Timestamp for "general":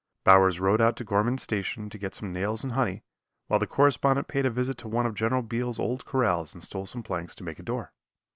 5.13-5.43